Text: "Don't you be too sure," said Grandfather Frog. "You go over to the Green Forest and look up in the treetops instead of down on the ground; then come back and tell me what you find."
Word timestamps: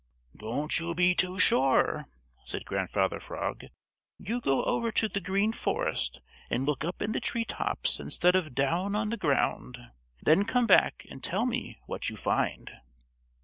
"Don't 0.35 0.79
you 0.79 0.95
be 0.95 1.13
too 1.13 1.37
sure," 1.37 2.07
said 2.43 2.65
Grandfather 2.65 3.19
Frog. 3.19 3.65
"You 4.17 4.41
go 4.41 4.63
over 4.63 4.91
to 4.91 5.07
the 5.07 5.19
Green 5.21 5.53
Forest 5.53 6.21
and 6.49 6.65
look 6.65 6.83
up 6.83 7.03
in 7.03 7.11
the 7.11 7.19
treetops 7.19 7.99
instead 7.99 8.35
of 8.35 8.55
down 8.55 8.95
on 8.95 9.09
the 9.11 9.15
ground; 9.17 9.77
then 10.19 10.45
come 10.45 10.65
back 10.65 11.05
and 11.11 11.23
tell 11.23 11.45
me 11.45 11.77
what 11.85 12.09
you 12.09 12.17
find." 12.17 12.71